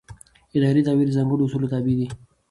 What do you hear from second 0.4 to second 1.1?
اداري دعوې